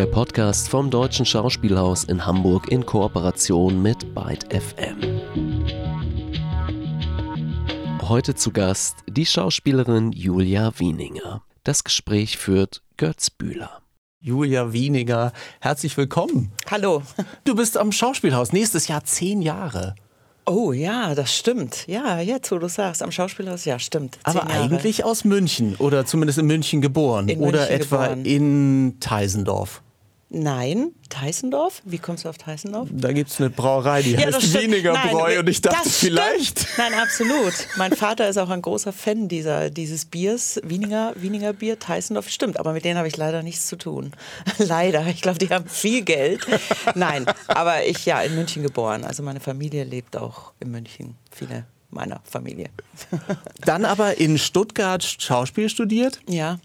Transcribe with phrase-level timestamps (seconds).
[0.00, 5.20] der Podcast vom Deutschen Schauspielhaus in Hamburg in Kooperation mit Byte FM.
[8.00, 11.42] Heute zu Gast die Schauspielerin Julia Wieninger.
[11.64, 13.82] Das Gespräch führt Götz Bühler.
[14.20, 16.50] Julia Wieninger, herzlich willkommen.
[16.70, 17.02] Hallo.
[17.44, 19.96] Du bist am Schauspielhaus nächstes Jahr zehn Jahre.
[20.46, 21.86] Oh ja, das stimmt.
[21.88, 24.18] Ja, jetzt, wo du sagst, am Schauspielhaus, ja, stimmt.
[24.22, 28.24] Aber eigentlich aus München oder zumindest in München geboren In oder München etwa geboren.
[28.24, 29.82] in Teisendorf.
[30.32, 31.82] Nein, Teisendorf?
[31.84, 32.88] Wie kommst du auf Teisendorf?
[32.92, 36.68] Da gibt es eine Brauerei, die heißt Wieninger Nein, Bräu und ich dachte vielleicht.
[36.78, 37.52] Nein, absolut.
[37.76, 42.28] Mein Vater ist auch ein großer Fan dieser, dieses Biers, Wieninger, Wieninger Bier, Teisendorf.
[42.28, 44.12] Stimmt, aber mit denen habe ich leider nichts zu tun.
[44.58, 45.04] leider.
[45.08, 46.46] Ich glaube, die haben viel Geld.
[46.94, 49.02] Nein, aber ich ja in München geboren.
[49.02, 51.16] Also meine Familie lebt auch in München.
[51.32, 52.68] Viele meiner Familie.
[53.62, 56.20] Dann aber in Stuttgart Schauspiel studiert.
[56.28, 56.60] ja.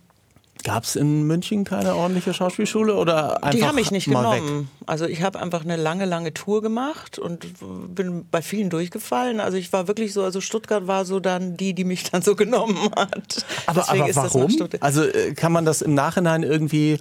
[0.65, 4.67] Gab es in München keine ordentliche Schauspielschule oder einfach Die haben mich nicht genommen.
[4.87, 7.45] Also ich habe einfach eine lange, lange Tour gemacht und
[7.93, 9.39] bin bei vielen durchgefallen.
[9.39, 12.35] Also ich war wirklich so, also Stuttgart war so dann die, die mich dann so
[12.35, 13.45] genommen hat.
[13.67, 14.69] Aber, aber ist das nach warum?
[14.79, 16.97] Also äh, kann man das im Nachhinein irgendwie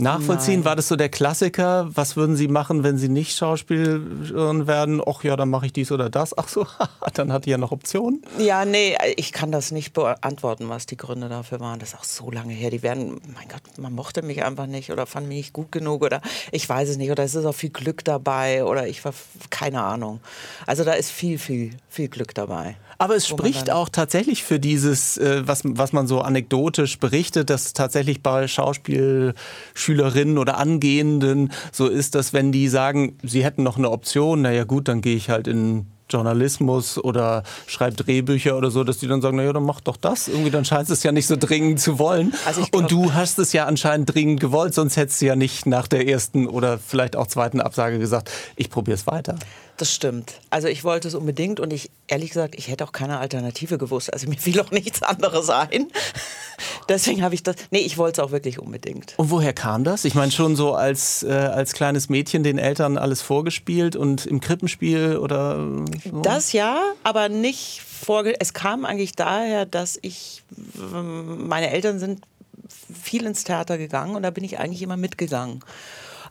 [0.00, 0.60] nachvollziehen?
[0.60, 0.64] Nein.
[0.64, 1.88] War das so der Klassiker?
[1.94, 5.02] Was würden Sie machen, wenn Sie nicht Schauspielerin werden?
[5.04, 6.36] Ach ja, dann mache ich dies oder das.
[6.36, 6.66] Ach so,
[7.14, 8.22] dann hat die ja noch Optionen.
[8.38, 11.78] Ja, nee, ich kann das nicht beantworten, was die Gründe dafür waren.
[11.78, 12.70] Das ist auch so lange her.
[12.70, 16.02] Die werden, mein Gott, man mochte mich einfach nicht oder fand mich nicht gut genug
[16.02, 16.20] oder
[16.52, 19.14] ich weiß es nicht oder es ist auch viel Glück dabei oder ich war,
[19.50, 20.20] keine Ahnung.
[20.66, 22.76] Also da ist viel, viel, viel Glück dabei.
[23.00, 27.72] Aber es spricht auch tatsächlich für dieses, äh, was, was man so anekdotisch berichtet, dass
[27.72, 33.90] tatsächlich bei Schauspielschülerinnen oder Angehenden so ist, dass wenn die sagen, sie hätten noch eine
[33.90, 38.98] Option, naja gut, dann gehe ich halt in Journalismus oder schreibe Drehbücher oder so, dass
[38.98, 40.28] die dann sagen, naja, dann mach doch das.
[40.28, 42.34] Irgendwie, dann scheint es ja nicht so dringend zu wollen.
[42.44, 45.64] Also glaub- Und du hast es ja anscheinend dringend gewollt, sonst hättest du ja nicht
[45.64, 49.36] nach der ersten oder vielleicht auch zweiten Absage gesagt, ich probiere es weiter.
[49.80, 50.34] Das stimmt.
[50.50, 54.12] Also ich wollte es unbedingt und ich, ehrlich gesagt, ich hätte auch keine Alternative gewusst.
[54.12, 55.86] Also mir fiel auch nichts anderes ein.
[56.90, 59.14] Deswegen habe ich das, nee, ich wollte es auch wirklich unbedingt.
[59.16, 60.04] Und woher kam das?
[60.04, 64.40] Ich meine, schon so als, äh, als kleines Mädchen den Eltern alles vorgespielt und im
[64.40, 65.66] Krippenspiel oder
[66.04, 66.20] so?
[66.20, 68.38] Das ja, aber nicht vorge...
[68.38, 70.42] Es kam eigentlich daher, dass ich...
[70.76, 72.20] ähm, Meine Eltern sind
[73.02, 75.60] viel ins Theater gegangen und da bin ich eigentlich immer mitgegangen.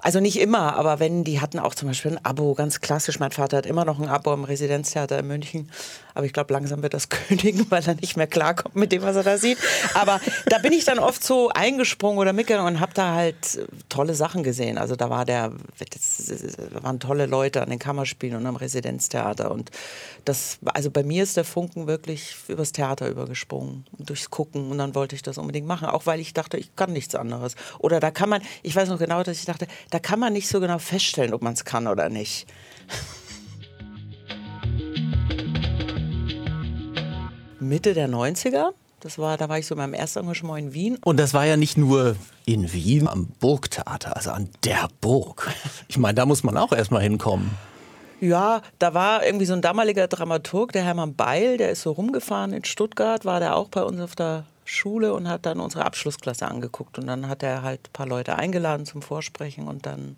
[0.01, 3.19] Also nicht immer, aber wenn, die hatten auch zum Beispiel ein Abo, ganz klassisch.
[3.19, 5.69] Mein Vater hat immer noch ein Abo im Residenztheater in München.
[6.13, 9.15] Aber ich glaube, langsam wird das kündigen, weil er nicht mehr klarkommt mit dem, was
[9.17, 9.57] er da sieht.
[9.93, 13.65] Aber da bin ich dann oft so eingesprungen oder mitgegangen und habe da halt äh,
[13.89, 14.77] tolle Sachen gesehen.
[14.77, 16.31] Also da war der, das,
[16.73, 19.51] da waren tolle Leute an den Kammerspielen und am Residenztheater.
[19.51, 19.69] Und
[20.23, 24.71] das, also bei mir ist der Funken wirklich übers Theater übergesprungen, durchs Gucken.
[24.71, 27.55] Und dann wollte ich das unbedingt machen, auch weil ich dachte, ich kann nichts anderes.
[27.79, 30.47] Oder da kann man, ich weiß noch genau, dass ich dachte, da kann man nicht
[30.47, 32.47] so genau feststellen, ob man es kann oder nicht.
[37.59, 40.97] Mitte der 90er, das war, da war ich so in meinem ersten Engagement in Wien.
[41.03, 45.51] Und das war ja nicht nur in Wien am Burgtheater, also an der Burg.
[45.87, 47.51] Ich meine, da muss man auch erstmal hinkommen.
[48.21, 52.51] Ja, da war irgendwie so ein damaliger Dramaturg, der Hermann Beil, der ist so rumgefahren
[52.53, 56.47] in Stuttgart, war der auch bei uns auf der Schule und hat dann unsere Abschlussklasse
[56.47, 56.99] angeguckt.
[56.99, 60.17] Und dann hat er halt ein paar Leute eingeladen zum Vorsprechen und dann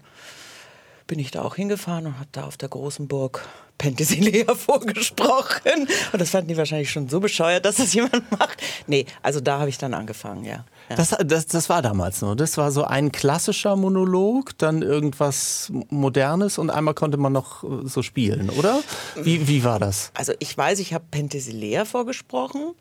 [1.07, 3.47] bin ich da auch hingefahren und habe da auf der großen Burg
[3.77, 5.87] Penthesilea vorgesprochen.
[6.11, 8.61] Und das fanden die wahrscheinlich schon so bescheuert, dass das jemand macht.
[8.87, 10.65] Nee, also da habe ich dann angefangen, ja.
[10.89, 10.95] ja.
[10.95, 12.35] Das, das, das war damals nur.
[12.35, 17.87] Das war so ein klassischer Monolog, dann irgendwas Modernes und einmal konnte man noch äh,
[17.87, 18.79] so spielen, oder?
[19.15, 20.11] Wie, wie war das?
[20.13, 22.73] Also ich weiß, ich habe Penthesilea vorgesprochen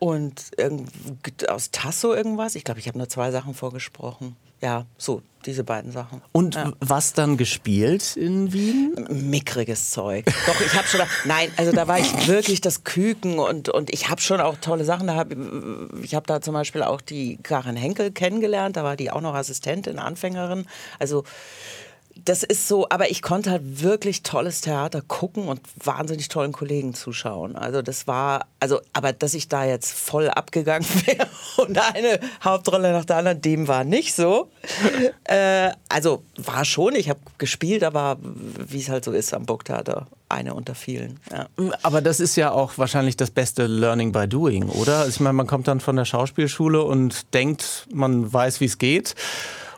[0.00, 0.50] und
[1.48, 2.56] aus Tasso irgendwas.
[2.56, 4.34] Ich glaube, ich habe nur zwei Sachen vorgesprochen.
[4.62, 6.20] Ja, so, diese beiden Sachen.
[6.32, 6.72] Und Ja.
[6.80, 9.06] was dann gespielt in Wien?
[9.08, 10.26] mickriges Zeug.
[10.46, 14.10] Doch, ich habe schon, nein, also da war ich wirklich das Küken und, und ich
[14.10, 15.06] habe schon auch tolle Sachen.
[15.06, 15.28] Da hab,
[16.02, 19.34] ich habe da zum Beispiel auch die Karin Henkel kennengelernt, da war die auch noch
[19.34, 20.66] Assistentin, Anfängerin.
[20.98, 21.24] Also
[22.24, 26.94] das ist so, aber ich konnte halt wirklich tolles Theater gucken und wahnsinnig tollen Kollegen
[26.94, 27.56] zuschauen.
[27.56, 31.26] Also das war, also, aber dass ich da jetzt voll abgegangen wäre
[31.56, 34.50] und eine Hauptrolle nach der anderen, dem war nicht so.
[35.24, 40.08] Äh, also war schon, ich habe gespielt, aber wie es halt so ist am Burgtheater,
[40.28, 41.20] eine unter vielen.
[41.30, 41.46] Ja.
[41.82, 44.98] Aber das ist ja auch wahrscheinlich das beste Learning by Doing, oder?
[44.98, 48.78] Also Ich meine, man kommt dann von der Schauspielschule und denkt, man weiß, wie es
[48.78, 49.14] geht.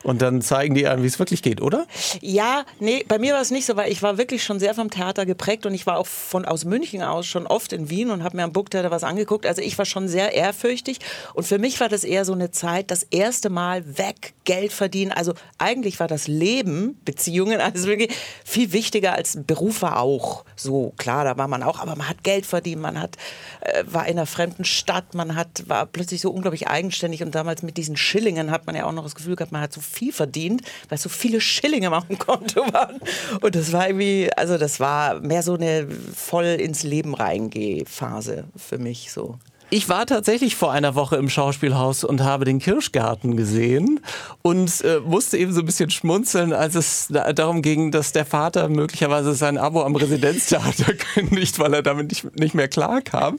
[0.03, 1.87] Und dann zeigen die einem, wie es wirklich geht, oder?
[2.21, 4.91] Ja, nee, bei mir war es nicht so, weil ich war wirklich schon sehr vom
[4.91, 8.25] Theater geprägt und ich war auch von aus München aus schon oft in Wien und
[8.25, 9.47] habe mir am Burgtheater was angeguckt.
[9.47, 10.99] Also ich war schon sehr ehrfürchtig
[11.35, 15.13] und für mich war das eher so eine Zeit, das erste Mal weg Geld verdienen.
[15.13, 18.13] Also eigentlich war das Leben, Beziehungen, alles wirklich
[18.45, 20.45] viel wichtiger als Beruf war auch.
[20.57, 23.17] So klar, da war man auch, aber man hat Geld verdient, man hat,
[23.61, 27.63] äh, war in einer fremden Stadt, man hat, war plötzlich so unglaublich eigenständig und damals
[27.63, 30.13] mit diesen Schillingen hat man ja auch noch das Gefühl gehabt, man hat so viel
[30.13, 33.01] verdient, weil so viele Schillinge auf dem Konto waren.
[33.41, 38.45] Und das war irgendwie, also das war mehr so eine voll ins Leben reingeh Phase
[38.57, 39.39] für mich so.
[39.75, 44.01] Ich war tatsächlich vor einer Woche im Schauspielhaus und habe den Kirschgarten gesehen
[44.43, 48.27] und äh, musste eben so ein bisschen schmunzeln, als es da, darum ging, dass der
[48.27, 53.39] Vater möglicherweise sein Abo am Residenztheater kündigt, weil er damit nicht, nicht mehr klarkam.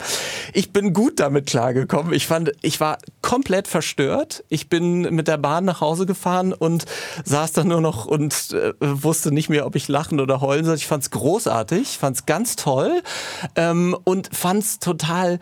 [0.54, 2.12] Ich bin gut damit klargekommen.
[2.14, 4.44] Ich fand, ich war komplett verstört.
[4.50, 6.86] Ich bin mit der Bahn nach Hause gefahren und
[7.26, 10.78] saß dann nur noch und äh, wusste nicht mehr, ob ich lachen oder heulen soll.
[10.78, 13.04] Ich fand es großartig, fand es ganz toll
[13.56, 15.38] ähm, und fand es total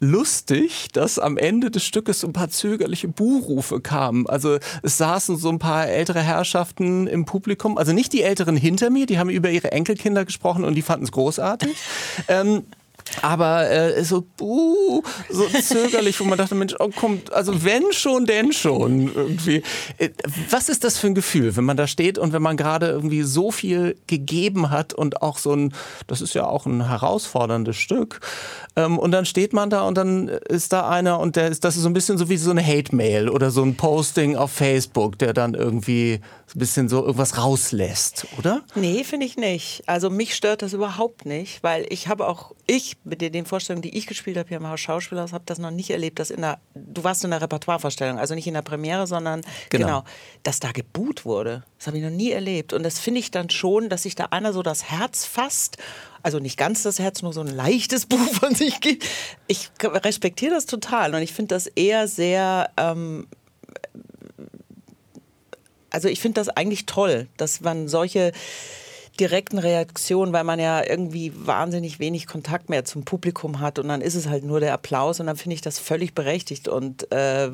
[0.00, 4.26] lustig, dass am Ende des Stückes so ein paar zögerliche Buhrufe kamen.
[4.28, 8.90] Also es saßen so ein paar ältere Herrschaften im Publikum, also nicht die Älteren hinter
[8.90, 11.76] mir, die haben über ihre Enkelkinder gesprochen und die fanden es großartig.
[12.28, 12.64] ähm,
[13.22, 18.26] aber äh, so, uh, so zögerlich, wo man dachte, Mensch, oh, kommt, also wenn schon,
[18.26, 19.62] denn schon irgendwie.
[19.98, 20.10] Äh,
[20.50, 23.22] was ist das für ein Gefühl, wenn man da steht und wenn man gerade irgendwie
[23.22, 25.74] so viel gegeben hat und auch so ein,
[26.06, 28.20] das ist ja auch ein herausforderndes Stück.
[28.78, 31.74] Ähm, und dann steht man da und dann ist da einer und der ist, das
[31.74, 35.18] ist so ein bisschen so wie so eine Hate-Mail oder so ein Posting auf Facebook,
[35.18, 36.20] der dann irgendwie
[36.54, 38.62] ein bisschen so irgendwas rauslässt, oder?
[38.76, 39.82] Nee, finde ich nicht.
[39.86, 43.98] Also mich stört das überhaupt nicht, weil ich habe auch, ich mit den Vorstellungen, die
[43.98, 46.60] ich gespielt habe hier im Haus Schauspielers, habe das noch nicht erlebt, dass in der,
[46.74, 49.40] du warst in der Repertoirevorstellung, also nicht in der Premiere, sondern
[49.70, 50.04] genau, genau
[50.44, 51.64] dass da geboot wurde.
[51.78, 52.72] Das habe ich noch nie erlebt.
[52.72, 55.78] Und das finde ich dann schon, dass sich da einer so das Herz fasst
[56.22, 59.04] also nicht ganz das Herz, nur so ein leichtes Buch von sich gibt.
[59.46, 63.26] Ich respektiere das total und ich finde das eher sehr ähm,
[65.90, 68.32] also ich finde das eigentlich toll, dass man solche
[69.18, 74.00] direkten Reaktionen, weil man ja irgendwie wahnsinnig wenig Kontakt mehr zum Publikum hat und dann
[74.00, 77.50] ist es halt nur der Applaus und dann finde ich das völlig berechtigt und äh,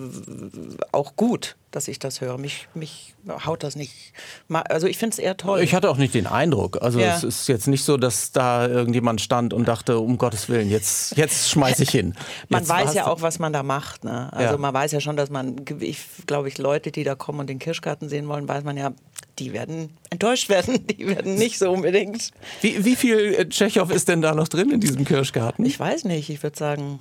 [0.93, 2.39] auch gut dass ich das höre.
[2.39, 4.13] Mich, mich haut das nicht.
[4.49, 5.61] Also ich finde es eher toll.
[5.61, 6.81] Ich hatte auch nicht den Eindruck.
[6.83, 7.17] Also ja.
[7.17, 11.17] es ist jetzt nicht so, dass da irgendjemand stand und dachte, um Gottes Willen, jetzt,
[11.17, 12.15] jetzt schmeiße ich hin.
[12.49, 14.05] man jetzt weiß ja auch, was man da macht.
[14.05, 14.33] Ne?
[14.33, 14.59] Also ja.
[14.59, 17.59] man weiß ja schon, dass man, ich glaube ich, Leute, die da kommen und den
[17.59, 18.93] Kirschgarten sehen wollen, weiß man ja,
[19.39, 20.87] die werden enttäuscht werden.
[20.95, 22.31] Die werden nicht so unbedingt.
[22.61, 25.65] Wie, wie viel äh, Tschechow ist denn da noch drin in diesem Kirschgarten?
[25.65, 26.31] Ich weiß nicht.
[26.31, 27.01] Ich würde sagen,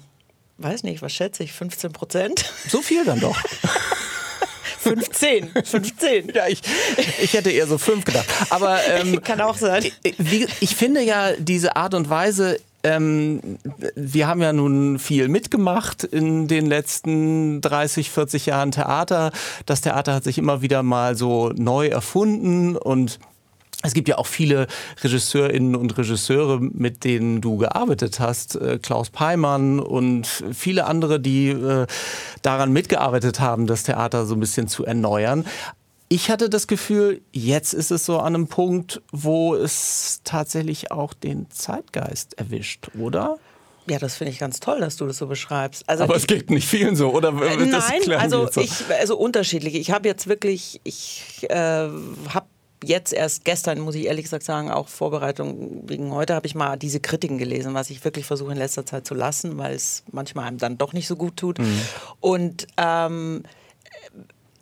[0.57, 2.51] weiß nicht, was schätze ich, 15 Prozent?
[2.67, 3.37] So viel dann doch.
[4.83, 5.51] 15.
[5.63, 6.31] 15.
[6.33, 6.61] ja, ich,
[7.21, 8.27] ich hätte eher so fünf gedacht.
[8.49, 9.85] Aber ähm, kann auch sein.
[10.17, 13.57] Wie, ich finde ja diese Art und Weise, ähm,
[13.95, 19.31] wir haben ja nun viel mitgemacht in den letzten 30, 40 Jahren Theater.
[19.65, 23.19] Das Theater hat sich immer wieder mal so neu erfunden und
[23.83, 24.67] es gibt ja auch viele
[25.03, 28.55] Regisseurinnen und Regisseure, mit denen du gearbeitet hast.
[28.55, 31.85] Äh, Klaus Peimann und viele andere, die äh,
[32.41, 35.45] daran mitgearbeitet haben, das Theater so ein bisschen zu erneuern.
[36.09, 41.13] Ich hatte das Gefühl, jetzt ist es so an einem Punkt, wo es tatsächlich auch
[41.13, 43.37] den Zeitgeist erwischt, oder?
[43.89, 45.89] Ja, das finde ich ganz toll, dass du das so beschreibst.
[45.89, 47.29] Also Aber ich, es geht nicht vielen so, oder?
[47.29, 49.75] Äh, nein, also ich, also unterschiedlich.
[49.75, 51.55] Ich habe jetzt wirklich, ich äh,
[52.29, 52.45] habe
[52.83, 56.77] jetzt erst gestern, muss ich ehrlich gesagt sagen, auch Vorbereitung wegen heute, habe ich mal
[56.77, 60.45] diese Kritiken gelesen, was ich wirklich versuche in letzter Zeit zu lassen, weil es manchmal
[60.45, 61.59] einem dann doch nicht so gut tut.
[61.59, 61.81] Mhm.
[62.19, 63.43] Und ähm,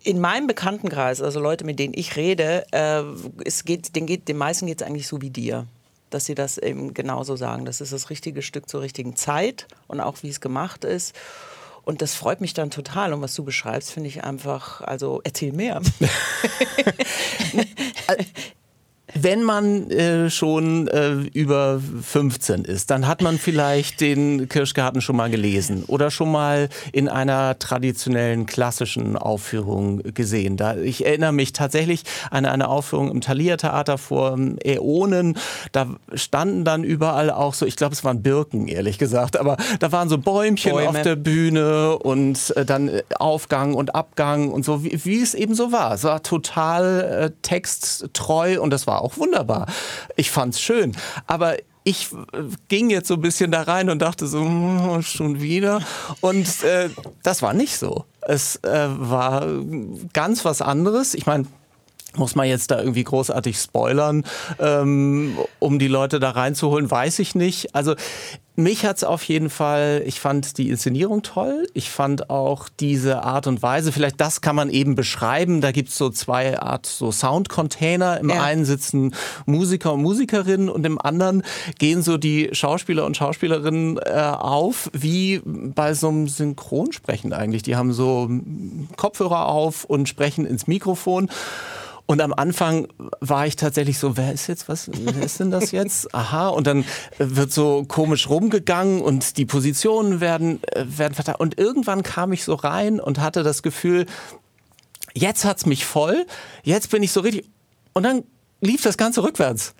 [0.03, 3.03] in meinem Bekanntenkreis, also Leute, mit denen ich rede, äh,
[3.45, 5.67] es geht, den, geht, den meisten geht es eigentlich so wie dir
[6.11, 7.65] dass sie das eben genauso sagen.
[7.65, 11.15] Das ist das richtige Stück zur richtigen Zeit und auch wie es gemacht ist.
[11.83, 13.13] Und das freut mich dann total.
[13.13, 15.81] Und was du beschreibst, finde ich einfach, also erzähl mehr.
[19.13, 25.15] Wenn man äh, schon äh, über 15 ist, dann hat man vielleicht den Kirschgarten schon
[25.15, 30.57] mal gelesen oder schon mal in einer traditionellen klassischen Aufführung gesehen.
[30.57, 35.37] Da, ich erinnere mich tatsächlich an eine Aufführung im Thalia Theater vor ähm, Äonen.
[35.71, 39.91] Da standen dann überall auch so, ich glaube, es waren Birken, ehrlich gesagt, aber da
[39.91, 40.89] waren so Bäumchen Bäume.
[40.89, 45.55] auf der Bühne und äh, dann Aufgang und Abgang und so, wie, wie, es eben
[45.55, 45.93] so war.
[45.93, 49.67] Es war total äh, texttreu und das war auch wunderbar.
[50.15, 50.95] Ich fand's schön.
[51.27, 55.41] Aber ich äh, ging jetzt so ein bisschen da rein und dachte so, hm, schon
[55.41, 55.81] wieder.
[56.21, 56.89] Und äh,
[57.23, 58.05] das war nicht so.
[58.21, 59.47] Es äh, war
[60.13, 61.13] ganz was anderes.
[61.13, 61.45] Ich meine,
[62.15, 64.25] Muss man jetzt da irgendwie großartig spoilern,
[64.59, 67.73] ähm, um die Leute da reinzuholen, weiß ich nicht.
[67.73, 67.95] Also
[68.57, 71.67] mich hat's auf jeden Fall, ich fand die Inszenierung toll.
[71.73, 75.61] Ich fand auch diese Art und Weise, vielleicht das kann man eben beschreiben.
[75.61, 78.19] Da gibt's so zwei Art so Soundcontainer.
[78.19, 78.43] Im ja.
[78.43, 79.15] einen sitzen
[79.45, 81.43] Musiker und Musikerinnen und im anderen
[81.79, 87.63] gehen so die Schauspieler und Schauspielerinnen äh, auf, wie bei so einem Synchronsprechen eigentlich.
[87.63, 88.29] Die haben so
[88.97, 91.29] Kopfhörer auf und sprechen ins Mikrofon.
[92.11, 92.89] Und am Anfang
[93.21, 96.13] war ich tatsächlich so, wer ist jetzt, was, wer ist denn das jetzt?
[96.13, 96.83] Aha, und dann
[97.17, 101.39] wird so komisch rumgegangen und die Positionen werden, äh, werden verteilt.
[101.39, 104.07] Und irgendwann kam ich so rein und hatte das Gefühl,
[105.13, 106.25] jetzt hat's mich voll,
[106.63, 107.49] jetzt bin ich so richtig.
[107.93, 108.25] Und dann
[108.59, 109.73] lief das Ganze rückwärts.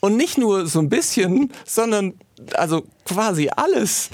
[0.00, 2.12] Und nicht nur so ein bisschen, sondern
[2.52, 4.10] also quasi alles.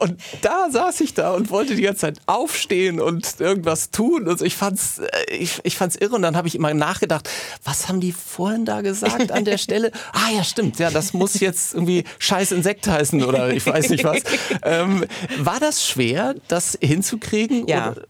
[0.00, 4.28] Und da saß ich da und wollte die ganze Zeit aufstehen und irgendwas tun.
[4.28, 6.16] Und ich fand's, äh, ich, ich fand's irre.
[6.16, 7.28] Und dann habe ich immer nachgedacht,
[7.64, 9.92] was haben die vorhin da gesagt an der Stelle?
[10.12, 10.78] Ah ja, stimmt.
[10.78, 14.22] Ja, das muss jetzt irgendwie scheiß Insekt heißen oder ich weiß nicht was.
[14.62, 15.04] Ähm,
[15.38, 17.66] war das schwer, das hinzukriegen?
[17.68, 17.92] Ja.
[17.92, 18.02] Oder?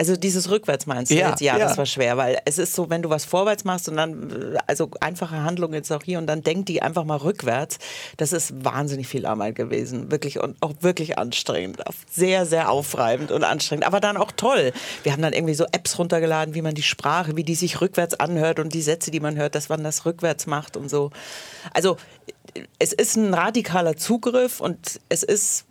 [0.00, 1.42] Also dieses rückwärts meinst du ja, jetzt?
[1.42, 3.98] Ja, ja, das war schwer, weil es ist so, wenn du was vorwärts machst und
[3.98, 7.76] dann, also einfache Handlung jetzt auch hier und dann denkt die einfach mal rückwärts.
[8.16, 13.44] Das ist wahnsinnig viel Arbeit gewesen, wirklich und auch wirklich anstrengend, sehr, sehr aufreibend und
[13.44, 14.72] anstrengend, aber dann auch toll.
[15.02, 18.18] Wir haben dann irgendwie so Apps runtergeladen, wie man die Sprache, wie die sich rückwärts
[18.18, 21.10] anhört und die Sätze, die man hört, dass man das rückwärts macht und so.
[21.74, 21.98] Also
[22.78, 25.66] es ist ein radikaler Zugriff und es ist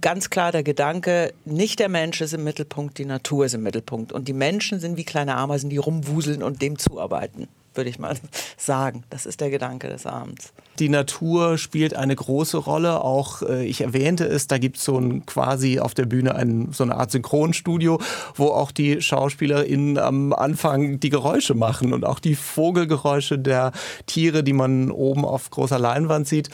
[0.00, 4.12] ganz klar der Gedanke, nicht der Mensch ist im Mittelpunkt, die Natur ist im Mittelpunkt.
[4.12, 7.48] Und die Menschen sind wie kleine Ameisen, die rumwuseln und dem zuarbeiten
[7.78, 8.14] würde ich mal
[8.58, 9.04] sagen.
[9.08, 10.52] Das ist der Gedanke des Abends.
[10.78, 13.02] Die Natur spielt eine große Rolle.
[13.02, 16.68] Auch äh, ich erwähnte es, da gibt es so ein quasi auf der Bühne ein,
[16.72, 18.00] so eine Art Synchronstudio,
[18.34, 23.72] wo auch die SchauspielerInnen am Anfang die Geräusche machen und auch die Vogelgeräusche der
[24.06, 26.50] Tiere, die man oben auf großer Leinwand sieht.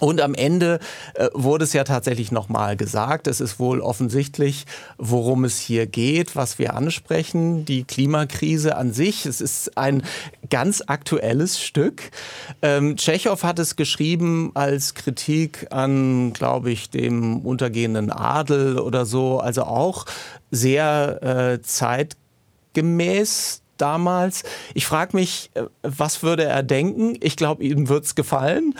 [0.00, 0.80] Und am Ende
[1.14, 4.64] äh, wurde es ja tatsächlich nochmal gesagt, es ist wohl offensichtlich,
[4.98, 9.26] worum es hier geht, was wir ansprechen, die Klimakrise an sich.
[9.26, 10.02] Es ist ein
[10.50, 12.10] ganz aktuelles Stück.
[12.62, 19.38] Ähm, Tschechow hat es geschrieben als Kritik an, glaube ich, dem untergehenden Adel oder so,
[19.38, 20.06] also auch
[20.50, 24.44] sehr äh, zeitgemäß damals.
[24.74, 27.16] Ich frage mich, äh, was würde er denken?
[27.20, 28.74] Ich glaube, ihm wird es gefallen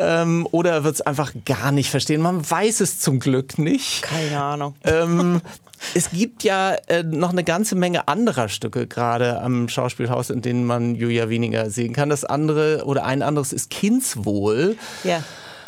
[0.00, 2.20] ähm, oder er wird es einfach gar nicht verstehen.
[2.20, 4.02] Man weiß es zum Glück nicht.
[4.02, 4.74] Keine Ahnung.
[4.84, 5.42] Ähm,
[5.94, 10.64] es gibt ja äh, noch eine ganze Menge anderer Stücke gerade am Schauspielhaus, in denen
[10.64, 12.08] man Julia weniger sehen kann.
[12.08, 14.76] Das andere oder ein anderes ist Kindswohl.
[15.04, 15.22] Ja.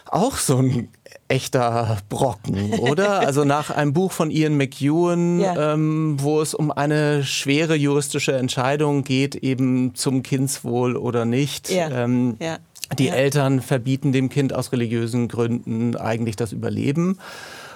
[0.06, 0.88] Auch so ein
[1.28, 3.20] echter Brocken, oder?
[3.32, 5.74] Also nach einem Buch von Ian McEwan, ja.
[5.74, 11.70] ähm, wo es um eine schwere juristische Entscheidung geht, eben zum Kindswohl oder nicht.
[11.70, 11.90] Ja.
[11.90, 12.58] Ähm, ja.
[12.98, 13.14] Die ja.
[13.14, 17.18] Eltern verbieten dem Kind aus religiösen Gründen eigentlich das Überleben.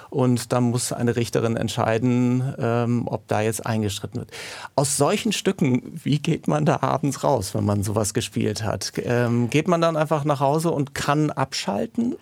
[0.09, 4.31] Und da muss eine Richterin entscheiden, ähm, ob da jetzt eingeschritten wird.
[4.75, 8.93] Aus solchen Stücken, wie geht man da abends raus, wenn man sowas gespielt hat?
[9.03, 12.15] Ähm, geht man dann einfach nach Hause und kann abschalten?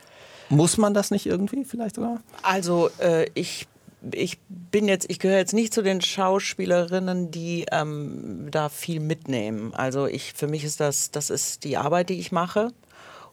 [0.49, 2.21] Muss man das nicht irgendwie vielleicht sogar?
[2.41, 3.67] Also äh, ich
[4.13, 9.73] ich bin jetzt, ich gehöre jetzt nicht zu den Schauspielerinnen, die ähm, da viel mitnehmen.
[9.73, 12.71] Also ich, für mich ist das, das ist die Arbeit, die ich mache.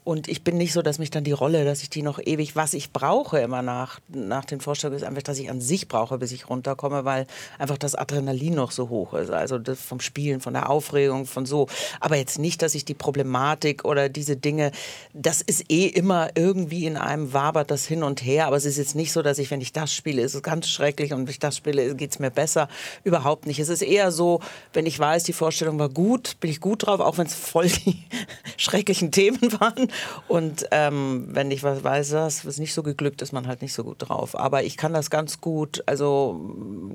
[0.04, 2.56] Und ich bin nicht so, dass mich dann die Rolle, dass ich die noch ewig,
[2.56, 6.18] was ich brauche immer nach, nach den Vorstellungen, ist einfach, dass ich an sich brauche,
[6.18, 9.30] bis ich runterkomme, weil einfach das Adrenalin noch so hoch ist.
[9.30, 11.68] Also vom Spielen, von der Aufregung, von so.
[12.00, 14.72] Aber jetzt nicht, dass ich die Problematik oder diese Dinge,
[15.12, 18.48] das ist eh immer irgendwie in einem wabert das hin und her.
[18.48, 20.68] Aber es ist jetzt nicht so, dass ich, wenn ich das spiele, ist es ganz
[20.68, 22.68] schrecklich und wenn ich das spiele, geht es mir besser.
[23.04, 23.60] Überhaupt nicht.
[23.60, 24.40] Es ist eher so,
[24.72, 27.68] wenn ich weiß, die Vorstellung war gut, bin ich gut drauf, auch wenn es voll
[27.68, 28.02] die
[28.56, 29.91] schrecklichen Themen waren.
[30.28, 33.74] Und ähm, wenn ich was weiß, das ist nicht so geglückt, ist man halt nicht
[33.74, 34.38] so gut drauf.
[34.38, 36.40] Aber ich kann das ganz gut, also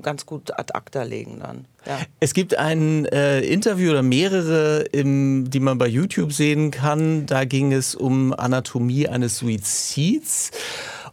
[0.01, 1.65] ganz gut ad acta legen dann.
[1.85, 1.99] Ja.
[2.19, 7.25] Es gibt ein äh, Interview oder mehrere, im, die man bei YouTube sehen kann.
[7.25, 10.51] Da ging es um Anatomie eines Suizids.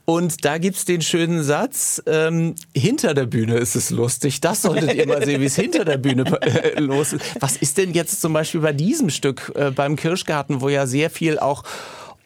[0.06, 4.40] Und da gibt es den schönen Satz, ähm, hinter der Bühne ist es lustig.
[4.40, 7.24] Das solltet ihr mal sehen, wie es hinter der Bühne äh, los ist.
[7.40, 11.08] Was ist denn jetzt zum Beispiel bei diesem Stück äh, beim Kirschgarten, wo ja sehr
[11.08, 11.64] viel auch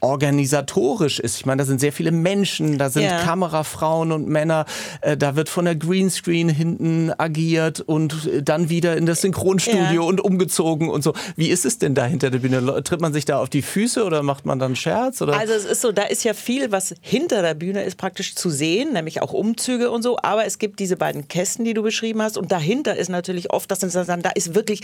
[0.00, 1.37] organisatorisch ist.
[1.37, 3.19] Ich meine, da sind sehr viele Menschen, da sind Ja.
[3.23, 4.64] Kamerafrauen und Männer,
[5.00, 10.02] äh, da wird von der Greenscreen hinten agiert und äh, dann wieder in das Synchronstudio
[10.02, 10.09] Ja.
[10.09, 11.12] und umgezogen und so.
[11.37, 12.83] Wie ist es denn da hinter der Bühne?
[12.85, 15.21] Tritt man sich da auf die Füße oder macht man dann Scherz?
[15.21, 15.38] Oder?
[15.38, 18.50] Also es ist so, da ist ja viel, was hinter der Bühne ist praktisch zu
[18.50, 20.19] sehen, nämlich auch Umzüge und so.
[20.23, 22.38] Aber es gibt diese beiden Kästen, die du beschrieben hast.
[22.38, 24.83] Und dahinter ist natürlich oft, dass da ist wirklich,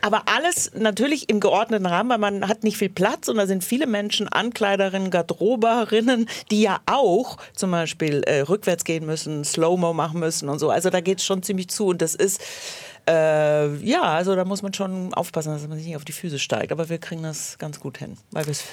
[0.00, 3.64] aber alles natürlich im geordneten Rahmen, weil man hat nicht viel Platz und da sind
[3.64, 10.20] viele Menschen, Ankleiderinnen, Garderoberinnen, die ja auch zum Beispiel äh, rückwärts gehen müssen, Slow-Mo machen
[10.20, 10.70] müssen und so.
[10.70, 12.40] Also da geht es schon ziemlich zu und das ist
[13.08, 16.38] äh, ja, also da muss man schon aufpassen, dass man sich nicht auf die Füße
[16.38, 16.72] steigt.
[16.72, 18.64] Aber wir kriegen das ganz gut hin, weil wir Es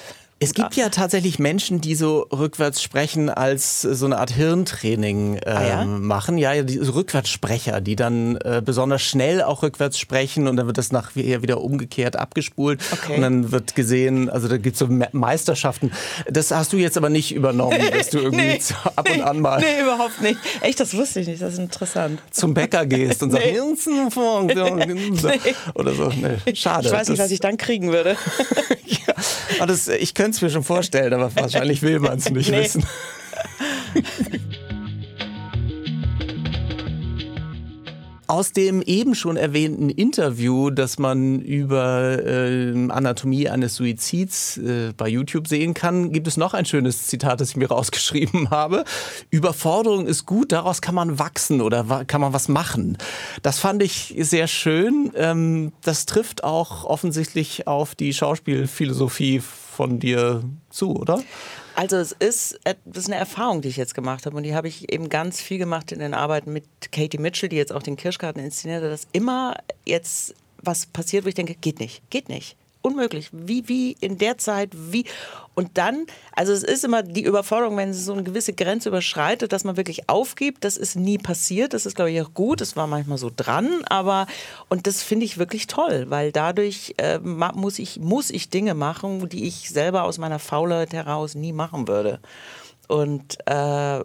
[0.53, 5.67] gibt ja tatsächlich Menschen, die so rückwärts sprechen als so eine Art Hirntraining ähm, Ah
[5.67, 5.85] ja?
[5.85, 6.37] machen.
[6.37, 10.67] Ja, ja, die so Rückwärtssprecher, die dann äh, besonders schnell auch rückwärts sprechen und dann
[10.67, 13.15] wird das nachher wieder umgekehrt abgespult Okay.
[13.15, 15.91] und dann wird gesehen, also da gibt es so Me Meisterschaften.
[16.29, 18.59] Das hast du jetzt aber nicht übernommen, dass du irgendwie Nee.
[18.95, 20.37] ab und an mal Nee, überhaupt nicht.
[20.61, 21.41] Echt, das wusste ich nicht.
[21.41, 22.19] Das ist interessant.
[22.31, 23.59] zum Bäcker gehst und sagst, Nee.
[25.73, 26.09] oder so.
[26.09, 26.87] Nee, schade.
[26.87, 28.15] Ich weiß nicht, was ich dann kriegen würde.
[28.85, 29.13] ja,
[29.59, 32.63] das, ich könnte es mir schon vorstellen, aber wahrscheinlich will man es nicht Nee.
[32.63, 32.85] wissen.
[38.27, 45.07] Aus dem eben schon erwähnten Interview, das man über äh, Anatomie eines Suizids äh, bei
[45.07, 48.83] YouTube sehen kann, gibt es noch ein schönes Zitat, das ich mir rausgeschrieben habe.
[49.29, 52.97] Überforderung ist gut, daraus kann man wachsen oder wa kann man was machen.
[53.43, 55.11] Das fand ich sehr schön.
[55.15, 61.21] Ähm, das trifft auch offensichtlich auf die Schauspielphilosophie von dir zu, oder?
[61.75, 64.69] Also es ist, das ist eine Erfahrung, die ich jetzt gemacht habe und die habe
[64.69, 67.97] ich eben ganz viel gemacht in den Arbeiten mit Katie Mitchell, die jetzt auch den
[67.97, 72.55] Kirschgarten inszeniert hat, dass immer jetzt was passiert, wo ich denke, geht nicht, geht nicht.
[72.85, 73.29] Unmöglich.
[73.31, 75.05] Wie, wie in der Zeit, wie.
[75.55, 79.51] Und dann, also es ist immer die Überforderung, wenn es so eine gewisse Grenze überschreitet,
[79.51, 80.63] dass man wirklich aufgibt.
[80.63, 81.73] Das ist nie passiert.
[81.73, 82.61] Das ist, glaube ich, auch gut.
[82.61, 84.27] Es war manchmal so dran, aber,
[84.69, 89.29] und das finde ich wirklich toll, weil dadurch äh, muss, ich, muss ich Dinge machen,
[89.29, 92.19] die ich selber aus meiner Faulheit heraus nie machen würde.
[92.87, 94.03] Und, äh,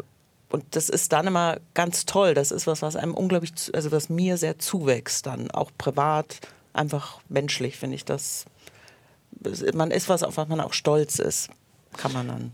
[0.49, 2.33] und das ist dann immer ganz toll.
[2.33, 6.39] Das ist was, was einem unglaublich, also was mir sehr zuwächst, dann auch privat,
[6.73, 8.47] einfach menschlich finde ich das.
[9.75, 11.49] Man ist was, auf was man auch stolz ist.
[11.97, 12.53] Kann man dann.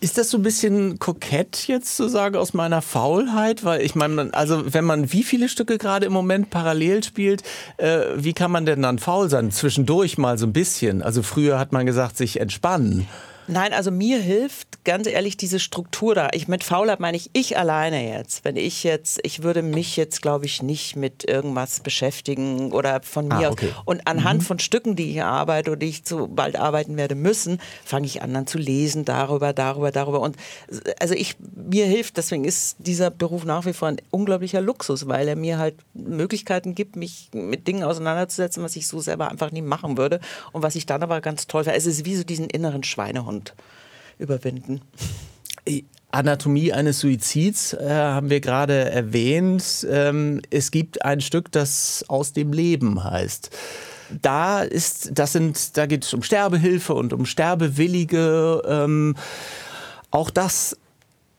[0.00, 3.64] Ist das so ein bisschen kokett jetzt zu sagen aus meiner Faulheit?
[3.64, 7.42] Weil ich meine, also wenn man wie viele Stücke gerade im Moment parallel spielt,
[7.78, 9.50] äh, wie kann man denn dann faul sein?
[9.50, 11.02] Zwischendurch mal so ein bisschen.
[11.02, 13.08] Also früher hat man gesagt, sich entspannen.
[13.48, 16.28] Nein, also mir hilft ganz ehrlich diese Struktur da.
[16.32, 18.44] Ich mit Faulheit meine ich ich alleine jetzt.
[18.44, 23.30] Wenn ich jetzt, ich würde mich jetzt glaube ich nicht mit irgendwas beschäftigen oder von
[23.32, 23.68] Ah, mir okay.
[23.76, 23.82] aus.
[23.84, 27.60] Und anhand von Stücken, die ich arbeite oder die ich so bald arbeiten werde müssen,
[27.84, 30.20] fange ich an dann zu lesen darüber, darüber, darüber.
[30.20, 30.36] Und
[31.00, 32.16] also ich mir hilft.
[32.16, 36.74] Deswegen ist dieser Beruf nach wie vor ein unglaublicher Luxus, weil er mir halt Möglichkeiten
[36.74, 40.20] gibt, mich mit Dingen auseinanderzusetzen, was ich so selber einfach nie machen würde
[40.52, 41.76] und was ich dann aber ganz toll finde.
[41.76, 43.35] Es ist wie so diesen inneren Schweinehund
[44.18, 44.80] überwinden.
[46.10, 49.86] Anatomie eines Suizids äh, haben wir gerade erwähnt.
[49.90, 53.50] Ähm, es gibt ein Stück, das aus dem Leben heißt.
[54.22, 58.62] Da ist, das sind, da geht es um Sterbehilfe und um Sterbewillige.
[58.66, 59.16] Ähm,
[60.10, 60.76] auch das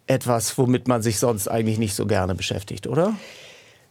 [0.05, 3.15] etwas, womit man sich sonst eigentlich nicht so gerne beschäftigt, oder?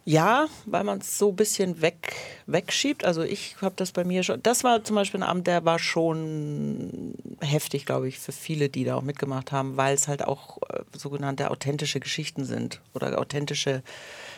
[0.09, 2.15] Ja, weil man es so ein bisschen weg,
[2.47, 3.05] wegschiebt.
[3.05, 4.41] Also ich habe das bei mir schon.
[4.41, 8.85] Das war zum Beispiel ein Abend, der war schon heftig, glaube ich, für viele, die
[8.85, 13.83] da auch mitgemacht haben, weil es halt auch äh, sogenannte authentische Geschichten sind oder authentische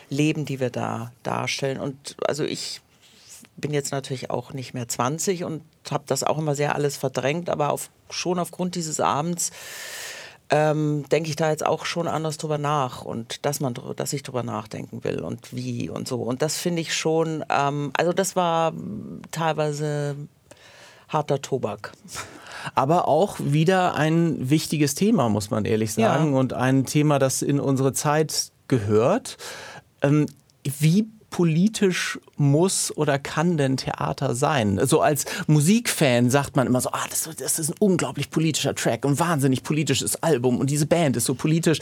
[0.09, 1.79] Leben, die wir da darstellen.
[1.79, 2.81] Und also ich
[3.55, 7.47] bin jetzt natürlich auch nicht mehr 20 und habe das auch immer sehr alles verdrängt,
[7.47, 9.51] aber auf, schon aufgrund dieses Abends
[10.51, 14.23] ähm, denke ich da jetzt auch schon anders drüber nach und dass man, dass ich
[14.23, 16.21] drüber nachdenken will und wie und so.
[16.21, 18.73] Und das finde ich schon, ähm, also das war
[19.31, 20.15] teilweise
[21.07, 21.91] harter Tobak.
[22.75, 26.13] Aber auch wieder ein wichtiges Thema, muss man ehrlich Ja.
[26.13, 26.33] sagen.
[26.33, 29.37] Und ein Thema, das in unsere Zeit gehört.
[30.01, 30.25] Ähm,
[30.63, 34.79] wie politisch muss oder kann denn Theater sein?
[34.85, 39.05] So als Musikfan sagt man immer so, ah, das, das ist ein unglaublich politischer Track
[39.05, 41.79] und wahnsinnig politisches Album und diese Band ist so politisch.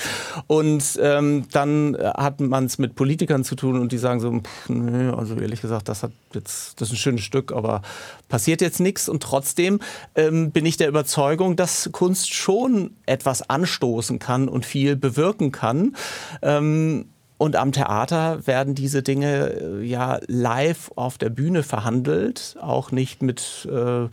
[0.48, 4.32] Und ähm, dann äh, hat man es mit Politikern zu tun und die sagen so,
[4.32, 7.82] pff, nö, also ehrlich gesagt, das hat jetzt, das ist ein schönes Stück, aber
[8.30, 9.10] passiert jetzt nichts.
[9.10, 9.80] Und trotzdem
[10.16, 15.96] ähm, bin ich der Überzeugung, dass Kunst schon etwas anstoßen kann und viel bewirken kann.
[16.42, 17.06] Ähm,
[17.38, 23.22] und am Theater werden diese Dinge äh, ja live auf der Bühne verhandelt, auch nicht
[23.22, 24.08] mit, äh,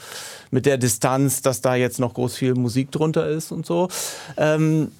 [0.50, 3.88] mit der Distanz, dass da jetzt noch groß viel Musik drunter ist und so.
[4.36, 4.92] Ähm,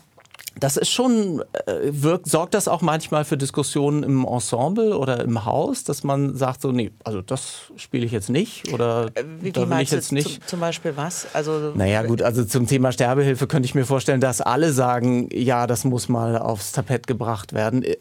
[0.59, 5.45] das ist schon, äh, wirkt, sorgt das auch manchmal für Diskussionen im Ensemble oder im
[5.45, 9.51] Haus, dass man sagt so, nee, also das spiele ich jetzt nicht oder Äh, Wie,
[9.51, 10.35] da will ich jetzt nicht.
[10.43, 11.27] Zum, zum Beispiel was?
[11.35, 15.67] Also Naja gut, also zum Thema Sterbehilfe könnte ich mir vorstellen, dass alle sagen, ja,
[15.67, 17.83] das muss mal aufs Tapet gebracht werden.
[17.83, 17.97] Äh,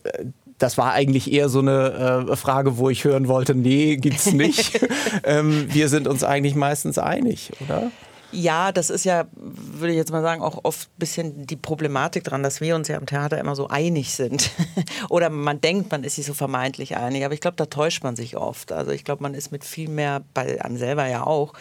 [0.60, 4.80] Das war eigentlich eher so eine äh, Frage, wo ich hören wollte, nee, gibt's nicht.
[5.24, 7.91] ähm, wir sind uns eigentlich meistens einig, oder?
[8.34, 12.24] Ja, das ist ja, würde ich jetzt mal sagen, auch oft ein bisschen die Problematik
[12.24, 14.50] dran, dass wir uns ja im Theater immer so einig sind.
[15.10, 17.24] Oder man denkt, man ist sich so vermeintlich einig.
[17.26, 18.72] Aber ich glaube, da täuscht man sich oft.
[18.72, 21.54] Also ich glaube, man ist mit viel mehr, bei einem selber ja auch,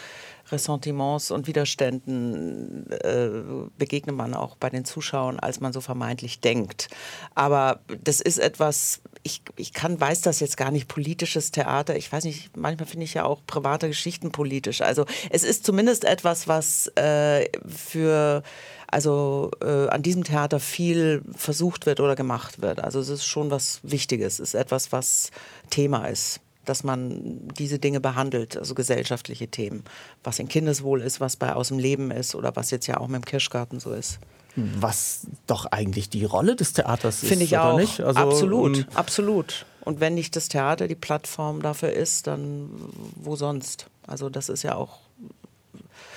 [0.52, 3.28] Ressentiments und Widerständen äh,
[3.78, 6.88] begegnet man auch bei den Zuschauern, als man so vermeintlich denkt.
[7.34, 11.96] Aber das ist etwas, ich, ich kann, weiß das jetzt gar nicht, politisches Theater.
[11.96, 14.82] Ich weiß nicht, manchmal finde ich ja auch private Geschichten politisch.
[14.82, 18.42] Also es ist zumindest etwas, was äh, für
[18.86, 22.84] also äh, an diesem Theater viel versucht wird oder gemacht wird.
[22.84, 25.30] Also es ist schon was Wichtiges, es ist etwas, was
[25.70, 29.84] Thema ist dass man diese Dinge behandelt, also gesellschaftliche Themen,
[30.22, 33.08] was in Kindeswohl ist, was bei aus dem Leben ist oder was jetzt ja auch
[33.08, 34.18] mit dem Kirschgarten so ist.
[34.54, 37.78] Was doch eigentlich die Rolle des Theaters ist, Finde ich oder auch.
[37.78, 38.00] nicht?
[38.00, 39.64] Also, absolut, ähm, absolut.
[39.80, 42.68] Und wenn nicht das Theater die Plattform dafür ist, dann
[43.16, 43.86] wo sonst?
[44.06, 45.00] Also das ist ja auch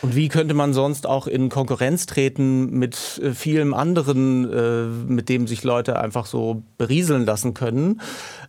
[0.06, 5.30] Und wie könnte man sonst auch in Konkurrenz treten mit äh, vielem anderen, äh, mit
[5.30, 8.02] dem sich Leute einfach so berieseln lassen können?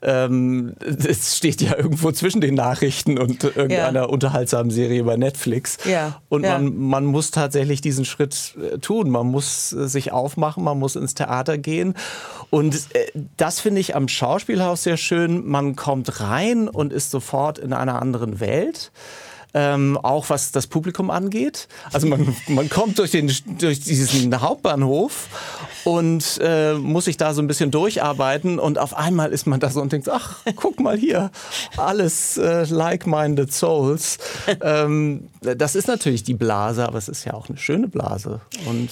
[0.02, 4.04] Ähm, es steht ja irgendwo zwischen den Nachrichten und irgendeiner Ja.
[4.04, 5.78] unterhaltsamen Serie bei Netflix.
[5.86, 6.58] Ja, Und ja.
[6.58, 9.08] Man, man muss tatsächlich diesen Schritt äh, tun.
[9.08, 11.94] Man muss sich aufmachen, man muss ins Theater gehen.
[12.50, 12.76] Und
[13.38, 15.46] das finde ich am Schauspielhaus sehr schön.
[15.48, 18.92] Man kommt rein und ist sofort in einer anderen Welt
[19.56, 21.66] ähm, auch was das Publikum angeht.
[21.90, 25.28] Also man, man kommt durch, den, durch diesen Hauptbahnhof
[25.84, 29.70] und äh, muss sich da so ein bisschen durcharbeiten und auf einmal ist man da
[29.70, 31.30] so und denkt, ach, guck mal hier,
[31.78, 34.18] alles äh, like-minded souls.
[34.60, 38.40] ähm, das ist natürlich die Blase, aber es ist ja auch eine schöne Blase.
[38.66, 38.90] Und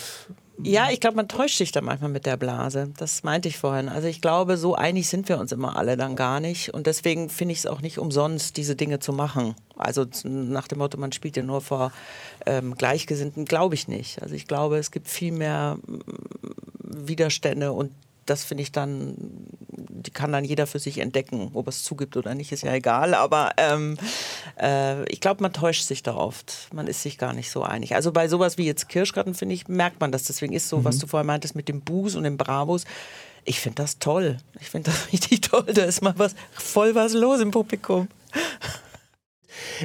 [0.62, 2.90] Ja, ich glaube, man täuscht sich da manchmal mit der Blase.
[2.96, 3.88] Das meinte ich vorhin.
[3.88, 6.72] Also ich glaube, so einig sind wir uns immer alle dann gar nicht.
[6.72, 9.56] Und deswegen finde ich es auch nicht umsonst, diese Dinge zu machen.
[9.76, 11.92] Also nach dem Motto, man spielt ja nur vor
[12.46, 14.22] ähm, Gleichgesinnten, glaube ich nicht.
[14.22, 15.78] Also ich glaube, es gibt viel mehr
[16.78, 17.90] Widerstände und
[18.26, 19.14] das finde ich dann,
[19.68, 21.50] die kann dann jeder für sich entdecken.
[21.54, 23.14] Ob er es zugibt oder nicht, ist ja egal.
[23.14, 23.96] Aber ähm,
[24.60, 26.68] äh, ich glaube, man täuscht sich da oft.
[26.72, 27.94] Man ist sich gar nicht so einig.
[27.94, 30.24] Also bei sowas wie jetzt Kirschgarten, finde ich, merkt man das.
[30.24, 32.84] Deswegen ist so, was du vorher meintest mit dem Buß und dem Bravos.
[33.44, 34.38] Ich finde das toll.
[34.60, 35.66] Ich finde das richtig toll.
[35.66, 38.08] Da ist mal was, voll was los im Publikum.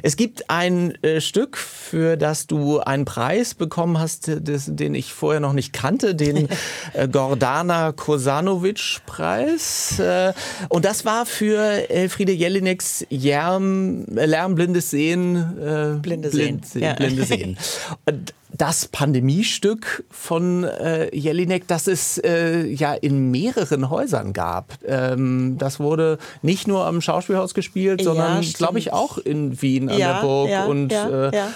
[0.03, 4.95] Es gibt ein äh, Stück, für das du einen Preis bekommen hast, äh, des, den
[4.95, 6.47] ich vorher noch nicht kannte, den
[6.93, 9.99] äh, Gordana Kosanovic-Preis.
[9.99, 10.33] Äh,
[10.69, 15.35] und das war für Elfriede Jelineks Lärm, äh, Lärmblindes Sehen.
[15.35, 16.93] Äh, Blinde Blind, Sehen, ja.
[16.93, 17.57] Blinde Sehen.
[18.05, 24.73] Und das Pandemiestück von äh, Jelinek, das es äh, ja in mehreren Häusern gab.
[24.85, 28.57] Ähm, das wurde nicht nur am Schauspielhaus gespielt, Ja, sondern, stimmt.
[28.57, 31.47] glaube ich, auch in Wien an Ja, der Burg ja, und ja, äh, ja,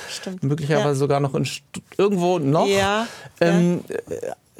[0.41, 0.95] möglicherweise Ja.
[0.95, 1.63] sogar noch in St
[1.97, 2.67] irgendwo noch.
[2.67, 3.07] Ja,
[3.41, 3.95] Ähm, äh,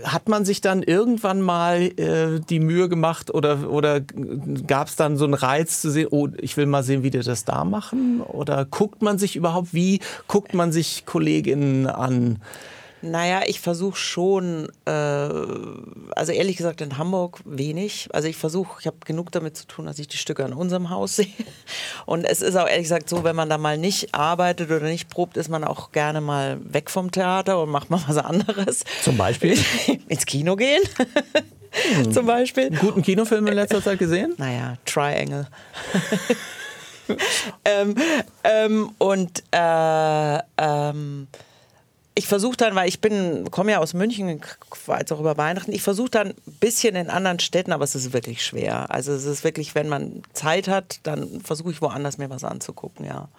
[0.04, 5.18] Hat man sich dann irgendwann mal äh, die Mühe gemacht oder, oder gab es dann
[5.18, 8.22] so einen Reiz zu sehen, oh, ich will mal sehen, wie die das da machen?
[8.22, 12.40] Oder guckt man sich überhaupt, wie guckt man sich Kolleginnen an?
[13.04, 18.08] Naja, ich versuche schon, äh, also ehrlich gesagt in Hamburg wenig.
[18.14, 20.90] Also ich versuche, ich habe genug damit zu tun, dass ich die Stücke an unserem
[20.90, 21.28] Haus sehe.
[22.06, 25.10] Und es ist auch ehrlich gesagt so, wenn man da mal nicht arbeitet oder nicht
[25.10, 28.86] probt, ist man auch gerne mal weg vom Theater und macht mal was anderes.
[29.02, 29.58] Zum Beispiel?
[30.08, 30.82] Ins Kino gehen,
[32.14, 32.68] zum Beispiel.
[32.68, 34.34] Einen guten Kinofilm in letzter Zeit gesehen?
[34.38, 35.48] Naja, Triangle.
[37.66, 37.96] ähm,
[38.46, 41.28] ähm, und äh, ähm,
[42.16, 44.40] ich versuche dann, weil ich bin, komme ja aus München,
[45.00, 48.14] jetzt auch über Weihnachten, ich versuche dann ein bisschen in anderen Städten, aber es ist
[48.14, 48.92] wirklich schwer.
[48.92, 53.06] Also es ist wirklich, wenn man Zeit hat, dann versuche ich woanders mir was anzugucken,
[53.06, 53.30] ja.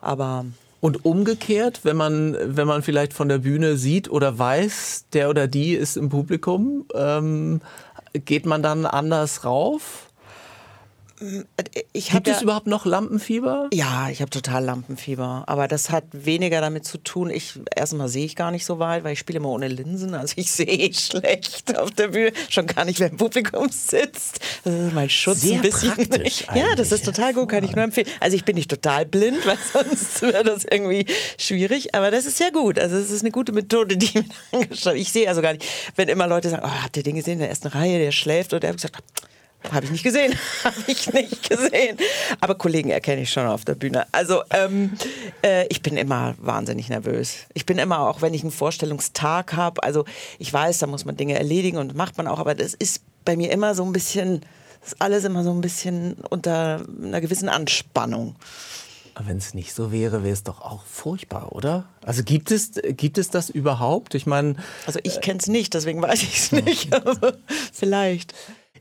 [0.00, 0.44] Aber
[0.80, 5.46] Und umgekehrt, wenn man, wenn man vielleicht von der Bühne sieht oder weiß, der oder
[5.46, 7.60] die ist im Publikum, ähm,
[8.12, 10.10] geht man dann anders rauf?
[11.92, 13.68] Ich Gibt ja, es überhaupt noch Lampenfieber?
[13.72, 15.44] Ja, ich habe total Lampenfieber.
[15.46, 17.30] Aber das hat weniger damit zu tun.
[17.30, 20.14] Ich erstmal sehe ich gar nicht so weit, weil ich spiele immer ohne Linsen.
[20.14, 24.40] Also ich sehe schlecht auf der Bühne, schon gar nicht, wer im Publikum sitzt.
[24.64, 25.94] Das ist mein Schutz Sehr ein bisschen.
[25.94, 28.08] praktisch Ja, das ist total gut, kann ich nur empfehlen.
[28.20, 31.06] Also ich bin nicht total blind, weil sonst wäre das irgendwie
[31.38, 31.94] schwierig.
[31.94, 32.78] Aber das ist ja gut.
[32.78, 34.96] Also es ist eine gute Methode, die mir angeschaut.
[34.96, 35.64] Ich sehe also gar nicht,
[35.96, 38.52] wenn immer Leute sagen, oh, habt ihr den gesehen in der ersten Reihe, der schläft?
[38.52, 39.02] Und der hat gesagt,
[39.70, 40.34] habe ich nicht gesehen.
[40.64, 41.96] Habe ich nicht gesehen.
[42.40, 44.06] Aber Kollegen erkenne ich schon auf der Bühne.
[44.12, 44.92] Also ähm,
[45.42, 47.46] äh, ich bin immer wahnsinnig nervös.
[47.54, 50.04] Ich bin immer, auch wenn ich einen Vorstellungstag habe, also
[50.38, 53.36] ich weiß, da muss man Dinge erledigen und macht man auch, aber das ist bei
[53.36, 54.40] mir immer so ein bisschen,
[54.80, 58.36] das ist alles immer so ein bisschen unter einer gewissen Anspannung.
[59.18, 61.84] Wenn es nicht so wäre, wäre es doch auch furchtbar, oder?
[62.04, 64.14] Also gibt es, gibt es das überhaupt?
[64.14, 64.56] Ich meine.
[64.86, 67.34] Also ich kenne es nicht, deswegen weiß ich es nicht, aber
[67.72, 68.34] vielleicht.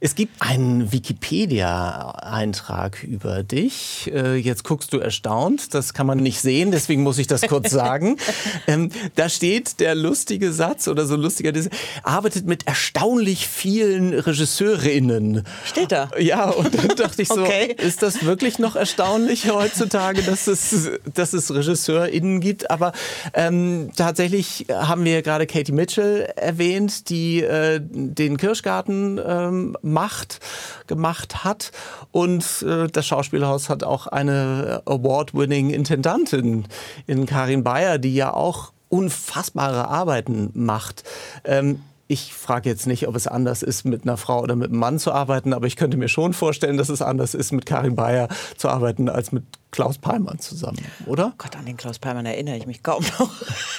[0.04, 4.10] Es gibt einen Wikipedia-Eintrag über dich.
[4.12, 5.76] Äh, jetzt guckst du erstaunt.
[5.76, 8.18] Das kann man nicht sehen, deswegen muss ich das kurz sagen.
[8.66, 11.54] ähm, da steht der lustige Satz oder so lustiger,
[12.02, 15.44] arbeitet mit erstaunlich vielen Regisseurinnen.
[15.66, 16.10] Steht da?
[16.18, 17.76] Ja, und dann dachte ich so, okay.
[17.78, 22.72] ist das wirklich noch erstaunlich heutzutage, dass es, dass es RegisseurInnen gibt?
[22.72, 22.94] Aber
[23.36, 30.40] ähm, tatsächlich haben wir gerade Katie Mitchell erwähnt, die äh, den Kirschgarten ähm, macht,
[30.88, 31.72] gemacht hat.
[32.12, 36.68] Und äh, das Schauspielhaus hat auch eine Award-winning Intendantin
[37.08, 41.04] in Karin Bayer, die ja auch unfassbare Arbeiten macht.
[41.46, 44.80] Ähm, ich frage jetzt nicht, ob es anders ist, mit einer Frau oder mit einem
[44.80, 47.96] Mann zu arbeiten, aber ich könnte mir schon vorstellen, dass es anders ist, mit Karin
[47.96, 51.32] Bayer zu arbeiten, als mit Klaus Peimann zusammen, oder?
[51.38, 53.32] Gott, an den Klaus Peimann erinnere ich mich kaum noch.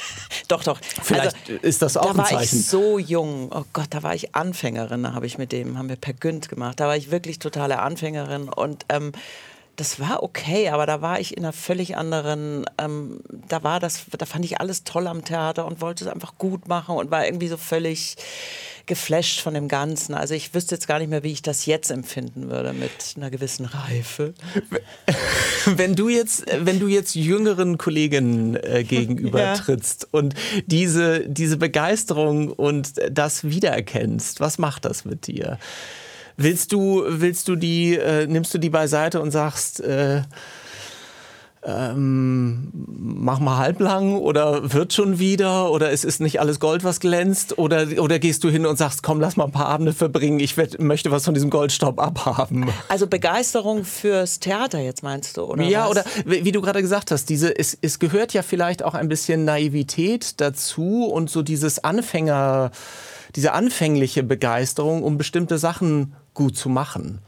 [0.49, 0.81] doch, doch.
[1.03, 2.57] Vielleicht also, ist das auch da ein war Zeichen.
[2.57, 3.53] ich so jung.
[3.53, 5.03] Oh Gott, da war ich Anfängerin.
[5.03, 6.81] Da habe ich mit dem, haben wir per Günd gemacht.
[6.81, 9.13] Da war ich wirklich totale Anfängerin und ähm,
[9.77, 14.05] das war okay, aber da war ich in einer völlig anderen, ähm, da war das,
[14.17, 17.25] da fand ich alles toll am Theater und wollte es einfach gut machen und war
[17.25, 18.17] irgendwie so völlig
[18.87, 20.15] geflasht von dem Ganzen.
[20.15, 23.31] Also ich wüsste jetzt gar nicht mehr, wie ich das jetzt empfinden würde mit einer
[23.31, 24.35] gewissen Reife.
[25.67, 29.55] Wenn du jetzt, wenn du jetzt jüngeren Kolleginnen äh, gegenüber ja.
[29.55, 30.35] trittst und
[30.67, 35.59] diese, diese Begeisterung und das wiedererkennst, was macht das mit dir?
[36.37, 40.23] Willst du, willst du die, äh, nimmst du die beiseite und sagst, äh,
[41.65, 46.99] ähm, mach mal halblang oder wird schon wieder oder es ist nicht alles Gold, was
[46.99, 50.41] glänzt oder, oder gehst du hin und sagst, komm, lass mal ein paar Abende verbringen,
[50.41, 52.69] ich werd, möchte was von diesem Goldstaub abhaben.
[52.89, 55.91] Also Begeisterung fürs Theater jetzt meinst du, oder Ja, was?
[55.91, 59.45] oder wie du gerade gesagt hast, diese, es, es gehört ja vielleicht auch ein bisschen
[59.45, 62.73] Naivität dazu und so dieses Anfänger,
[63.37, 67.21] diese anfängliche Begeisterung, um bestimmte Sachen gut zu machen.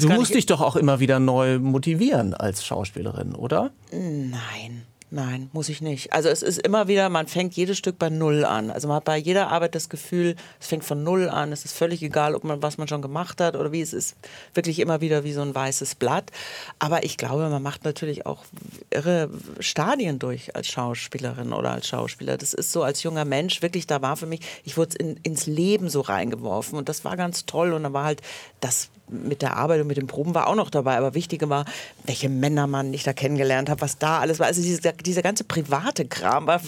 [0.00, 3.70] du musst dich doch auch immer wieder neu motivieren als Schauspielerin, oder?
[3.92, 4.86] Nein.
[5.08, 6.12] Nein, muss ich nicht.
[6.12, 8.72] Also es ist immer wieder, man fängt jedes Stück bei Null an.
[8.72, 11.52] Also man hat bei jeder Arbeit das Gefühl, es fängt von Null an.
[11.52, 13.80] Es ist völlig egal, ob man was man schon gemacht hat oder wie.
[13.80, 14.16] Es ist
[14.52, 16.32] wirklich immer wieder wie so ein weißes Blatt.
[16.80, 18.44] Aber ich glaube, man macht natürlich auch
[18.90, 22.36] irre Stadien durch als Schauspielerin oder als Schauspieler.
[22.36, 25.46] Das ist so als junger Mensch wirklich, da war für mich, ich wurde in, ins
[25.46, 27.74] Leben so reingeworfen und das war ganz toll.
[27.74, 28.22] Und da war halt
[28.60, 30.96] das mit der Arbeit und mit den Proben war auch noch dabei.
[30.96, 31.64] Aber wichtiger war,
[32.04, 34.46] welche Männer man ich da kennengelernt habe, was da alles war.
[34.46, 36.60] Also dieser, dieser ganze private Kram, war,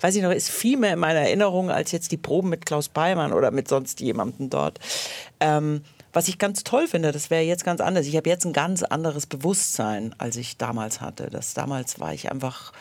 [0.00, 2.88] weiß ich noch, ist viel mehr in meiner Erinnerung als jetzt die Proben mit Klaus
[2.88, 4.78] Beimann oder mit sonst jemandem dort.
[5.40, 8.06] Ähm, was ich ganz toll finde, das wäre jetzt ganz anders.
[8.06, 11.28] Ich habe jetzt ein ganz anderes Bewusstsein, als ich damals hatte.
[11.28, 12.72] Das damals war ich einfach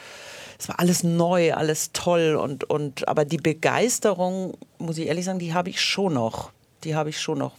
[0.64, 5.40] es war alles neu, alles toll und, und aber die Begeisterung, muss ich ehrlich sagen,
[5.40, 6.52] die habe ich schon noch.
[6.86, 7.52] Die habe ich schon noch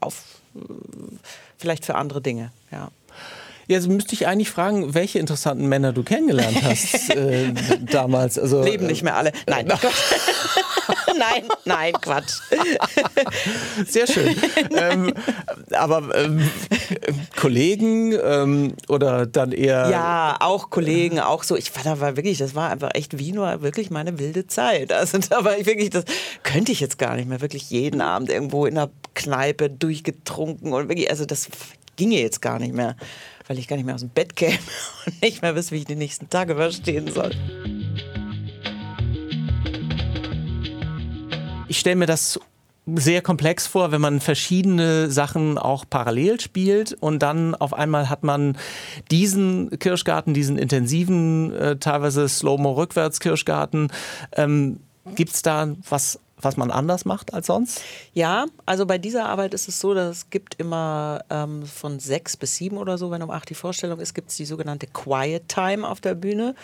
[0.00, 0.22] auf
[1.56, 2.90] vielleicht für andere Dinge, ja.
[3.68, 8.38] Jetzt müsste ich eigentlich fragen, welche interessanten Männer du kennengelernt hast äh, damals.
[8.38, 9.32] Also, Leben nicht mehr alle.
[9.46, 9.68] Nein.
[11.18, 12.40] nein, nein, Quatsch.
[13.86, 14.34] Sehr schön.
[14.76, 15.12] ähm,
[15.72, 16.48] aber ähm,
[17.36, 19.90] Kollegen ähm, oder dann eher.
[19.90, 21.56] Ja, auch Kollegen, auch so.
[21.56, 24.92] Ich war da war wirklich, das war einfach echt wie nur wirklich meine wilde Zeit.
[24.92, 26.04] Also da war ich wirklich, das
[26.42, 30.88] könnte ich jetzt gar nicht mehr wirklich jeden Abend irgendwo in einer Kneipe durchgetrunken und
[30.88, 31.48] wirklich, also das
[31.96, 32.96] ginge jetzt gar nicht mehr,
[33.46, 34.58] weil ich gar nicht mehr aus dem Bett käme
[35.06, 37.32] und nicht mehr wüsste, wie ich die nächsten Tage überstehen soll.
[41.68, 42.40] Ich stelle mir das
[42.96, 48.24] sehr komplex vor, wenn man verschiedene Sachen auch parallel spielt und dann auf einmal hat
[48.24, 48.56] man
[49.10, 53.92] diesen Kirschgarten, diesen intensiven, äh, teilweise Slow-Mo-Rückwärts-Kirschgarten.
[54.32, 54.80] Ähm,
[55.14, 57.82] Gibt es da was was man anders macht als sonst?
[58.12, 62.36] Ja, also bei dieser Arbeit ist es so, dass es gibt immer ähm, von sechs
[62.36, 65.48] bis sieben oder so, wenn um acht die Vorstellung ist, gibt es die sogenannte Quiet
[65.48, 66.54] Time auf der Bühne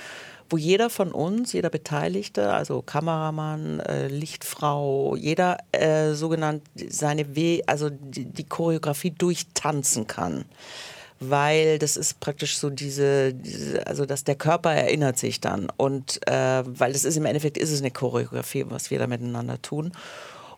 [0.50, 7.62] wo jeder von uns, jeder Beteiligte, also Kameramann, äh, Lichtfrau, jeder äh, sogenannt seine We
[7.66, 10.44] also die, die Choreografie durchtanzen kann
[11.20, 16.26] weil das ist praktisch so diese, diese, also dass der Körper erinnert sich dann und
[16.26, 19.92] äh, weil das ist im Endeffekt ist es eine Choreografie, was wir da miteinander tun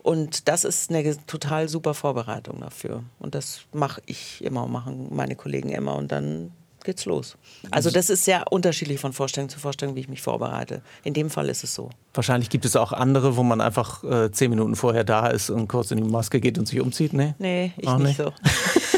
[0.03, 5.37] und das ist eine total super Vorbereitung dafür und das mache ich immer, machen meine
[5.37, 6.53] Kollegen immer und dann
[6.87, 7.37] geht's los.
[7.71, 10.81] Also das ist sehr unterschiedlich von Vorstellung zu Vorstellung, wie ich mich vorbereite.
[11.05, 11.90] In dem Fall ist es so.
[12.14, 15.69] Wahrscheinlich gibt es auch andere, wo man einfach äh, zehn Minuten vorher da ist und
[15.69, 17.12] kurz in die Maske geht und sich umzieht.
[17.12, 18.33] Nee, nee ich auch nicht, nicht so.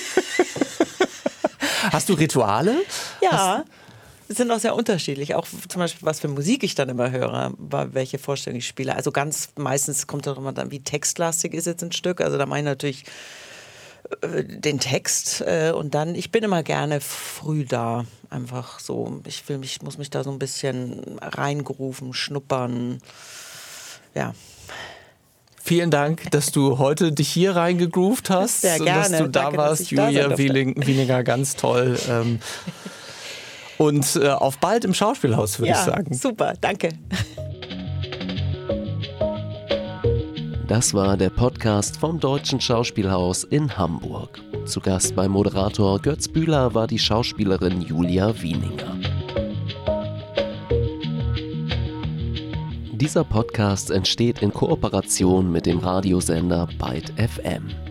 [1.92, 2.76] Hast du Rituale?
[3.20, 3.64] Ja.
[4.28, 5.34] Hast sind auch sehr unterschiedlich.
[5.34, 8.94] Auch zum Beispiel, was für Musik ich dann immer höre, welche Vorstellung ich spiele.
[8.94, 12.20] Also ganz meistens kommt auch immer dann, wie textlastig ist jetzt ein Stück.
[12.20, 13.04] Also da meine ich natürlich
[14.20, 19.20] äh, den Text äh, und dann, ich bin immer gerne früh da, einfach so.
[19.26, 23.00] Ich will mich, muss mich da so ein bisschen reingerufen, schnuppern.
[24.14, 24.34] Ja.
[25.68, 28.62] Vielen Dank, dass du heute dich hier reingegroovt hast.
[28.62, 29.04] Sehr gerne.
[29.04, 31.98] Und dass du da Danke, warst, Julia da Wieninger, ganz toll.
[32.08, 32.38] Ähm,
[33.76, 36.14] und äh, auf bald im Schauspielhaus, würde ja, ich sagen.
[36.14, 36.88] Super, danke.
[40.68, 44.40] Das war der Podcast vom Deutschen Schauspielhaus in Hamburg.
[44.64, 48.96] Zu Gast bei Moderator Götz Bühler war die Schauspielerin Julia Wieninger.
[53.00, 57.87] Dieser Podcast entsteht in Kooperation mit dem Radiosender Byte FM.